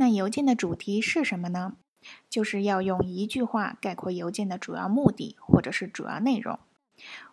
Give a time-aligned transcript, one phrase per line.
[0.00, 1.76] 那邮件的主题是什么呢？
[2.30, 6.58] 就是要用一句话概括邮件的主要目的或者是主要内容。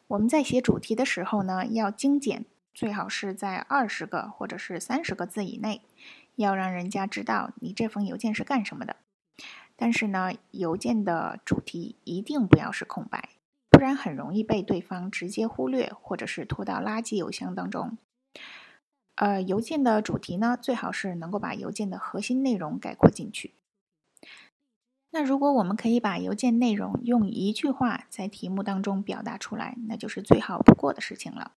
[0.08, 2.44] 我们在写主题的时候呢，要精简，
[2.74, 5.82] 最好是在二十个或者是三十个字以内，
[6.36, 8.98] 要让人家知道你这封邮件是干什么的。
[9.78, 13.30] 但是呢，邮件的主题一定不要是空白，
[13.70, 17.98] 不然很容易被对方直接忽略，或者是拖到垃圾邮箱当中。
[19.18, 23.56] 呃，邮件的主题呢，最好是能够把邮件的核心内容概括进去。
[25.10, 31.54] 那如果我们可以把邮件内容用一句话在题目当中表达出来，那就是最好不过的事情了。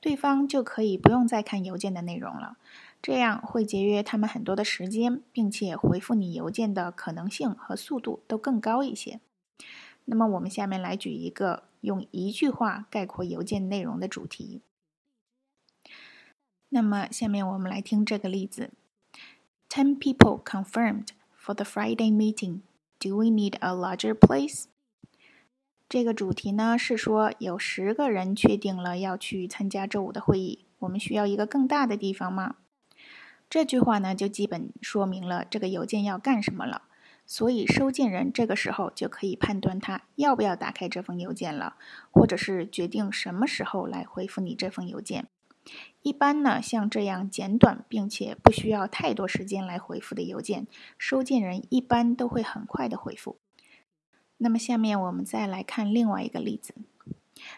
[0.00, 2.58] 对方就可以不用再看邮件的内容了。
[3.00, 9.20] 这样会节约他们很多的时间，并且回复你邮件的可能性和速度都更高一些。
[10.04, 14.60] 那么，我们下面来举一个用一句话概括邮件内容的主题。
[16.72, 18.70] 那么，下面我们来听这个例子
[19.68, 22.60] ：Ten people confirmed for the Friday meeting.
[23.00, 24.66] Do we need a larger place?
[25.88, 32.54] 这个主题呢是说有十个人确定了要去参加周五的会议，我们需要一个更大的地方吗？
[33.48, 36.82] 这句话呢，就基本说明了这个邮件要干什么了。
[37.26, 41.74] 所以收件人这个时候就可以判断他要不要打开这封邮件了，
[42.12, 45.26] 或者是决定什么时候来回复你这封邮件。
[46.02, 53.36] 一般呢，像这样简短并且不需要太多时间来回复的邮件，收件人一般都会很快的回复。
[54.38, 56.74] 那么下面我们再来看另外一个例子。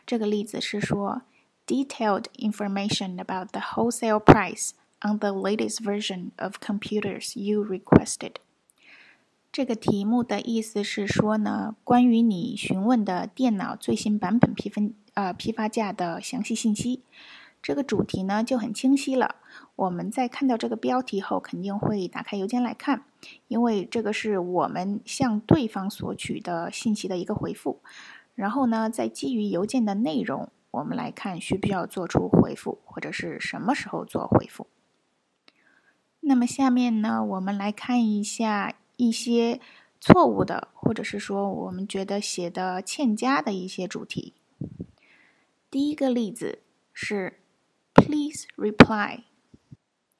[0.04, 1.22] 这个例子是说
[1.66, 4.70] ，detailed information about the wholesale price。
[5.04, 8.34] On the latest version of computers you requested，
[9.50, 17.02] 这个题目的意思是说呢，关于你询问的电脑最新版本批分呃批发价的详细信息。
[17.62, 19.36] 这个主题呢就很清晰了。
[19.76, 23.04] 我们在看到这个标题后，肯定会打开邮件来看，
[23.46, 27.80] 因为这个是我们向对方索取的信息的一个回复。
[28.34, 34.66] 然后呢，再基于邮件的内容，我们来看需不需要做出回复，或者是什么时候做回复。
[36.20, 39.60] 那么下面呢，我们来看一下一些
[40.00, 44.32] 错误的，或者是说我们觉得写的欠佳的一些主题。
[45.70, 46.60] 第一个例子
[46.92, 47.40] 是
[48.04, 49.22] “Please reply”，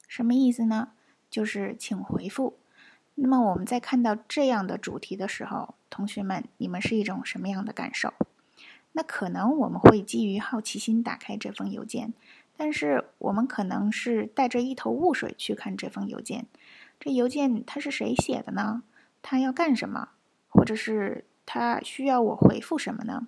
[0.07, 0.89] 什么意思呢？
[1.29, 2.57] 就是请回复。
[3.15, 8.13] 那么我们在看到这样的主题的时候，同学们，你们是一种什么样的感受？
[8.93, 12.13] 那可能我们会基于好奇心打开这封邮件。
[12.55, 16.45] 但是我们可能是带着一头雾水去看这封邮件，
[16.99, 18.83] 这邮件它是谁写的呢？
[19.23, 20.09] 他要干什么？
[20.47, 23.27] 或者是他需要我回复什么呢？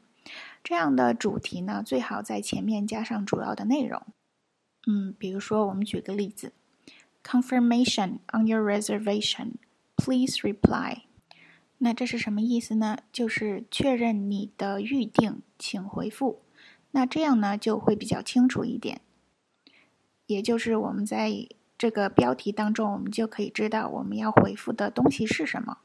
[0.63, 4.01] 这样的主题呢，最好在前面加上主要的内容。
[4.85, 6.53] 嗯，比如说我们举个例子
[7.23, 9.53] ：Confirmation on your reservation,
[9.95, 11.03] please reply。
[11.79, 12.99] 那这是什么意思呢？
[13.11, 16.41] 就是确认你的预定，请回复。
[16.91, 19.01] 那这样呢，就会比较清楚一点。
[20.27, 21.47] 也就是我们在
[21.77, 25.79] 这个标题当中，我们就可以知道我们要回复的东西是什么。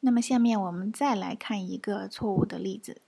[0.00, 3.00] 那么下面我们再来看一个错误的例子，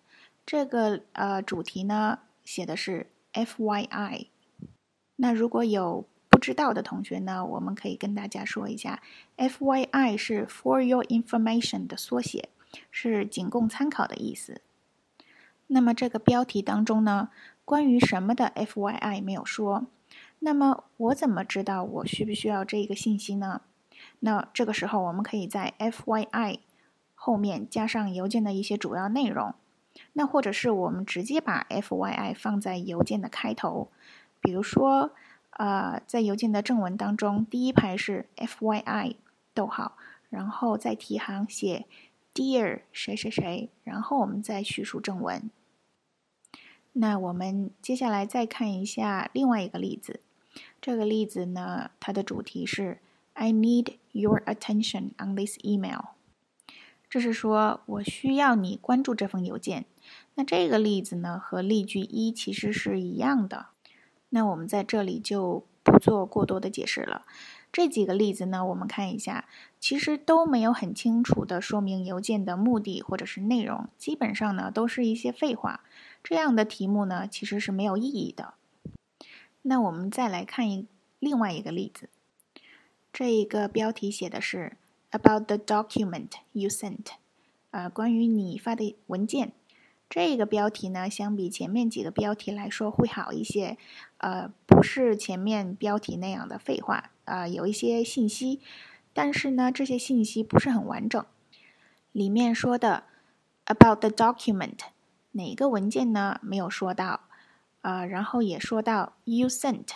[0.47, 4.27] 这个呃主题呢写的是 F Y I。
[5.17, 9.03] 那如果有不知道的同学呢，我们可以跟大家说一下
[9.37, 12.51] ，F Y I 是 For Your Information 的缩写，
[12.91, 14.61] 是仅供参考的意思。
[15.69, 17.31] 那么这个标题当中呢，
[17.65, 19.87] 关于什么的 F Y I 没有说。
[20.41, 23.63] 那么我怎么知道我需不需要这个信息呢？
[24.21, 26.59] 那这个时候我们可以在 F Y I
[27.15, 29.55] 后面加上邮件的一些主要内容，
[30.13, 33.89] 那或者是我们直接把 F Y I 放在邮件的开头，
[34.47, 35.11] 比如说，
[35.51, 39.17] 呃，在邮件的正文当中，第一排是 F Y I，
[39.53, 39.97] 逗号，
[40.31, 41.85] 然后在题行写
[42.33, 45.51] Dear 谁谁谁，然后我们再叙述正文。
[46.93, 50.21] 那我们接下来再看一下另外一个例子。
[50.81, 53.01] 这个例子呢，它的主题是
[53.33, 56.11] "I need your attention on this email"，
[57.11, 59.87] 这是说我需要你关注这封邮件。
[60.37, 63.71] 那这个例子呢，和例句一其实是一样的。
[64.37, 67.25] 那我们在这里就不做过多的解释了。
[67.73, 69.47] 这几个例子呢，我们看一下，
[69.81, 75.81] 其实都没有很清楚的说明邮件的目的或者是内容，基本上呢都是一些废话。
[76.23, 78.53] 这样的题目呢，其实是没有意义的。
[79.63, 80.87] 那我们再来看一
[81.19, 82.11] 另外一个例子，
[83.11, 84.77] 这一个标题写的是
[85.13, 87.07] "About the document you sent"，
[87.71, 89.53] 呃，关于你发的文件。
[90.09, 93.77] 这个标题呢，相比前面几个标题来说会好一些，
[94.19, 98.61] 呃，不是前面标题那样的废话，呃，有一些信息。
[99.13, 101.25] 但是呢，这些信息不是很完整。
[102.13, 103.05] 里面说的
[103.65, 104.79] about the document
[105.33, 106.39] 哪个文件呢？
[106.43, 107.23] 没有说到。
[107.83, 109.87] 啊，然后也说到 you sent，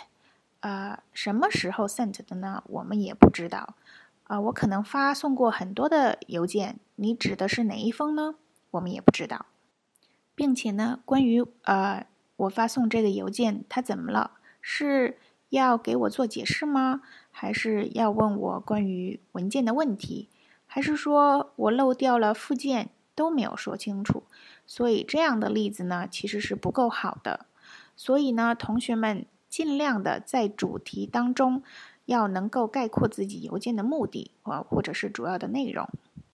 [0.61, 2.63] 啊，什么时候 sent 的呢？
[2.67, 3.75] 我们也不知道。
[4.23, 8.35] 啊，我可能发送过很多的邮件，你指的是哪一封呢？
[8.71, 9.45] 我们也不知道。
[10.41, 14.31] 并且呢，关于呃，我发送这个邮件，它怎么了？
[14.59, 17.01] 是要给我做解释吗？
[17.29, 20.29] 还是要问我关于文件的问题？
[20.65, 24.23] 还是说我漏掉了附件都没有说清楚？
[24.65, 27.45] 所以这样的例子呢，其实是不够好的。
[27.95, 31.61] 所以呢，同学们尽量的在主题当中
[32.05, 35.87] 要能够概括自己邮件的目的啊，或者是主要的内容。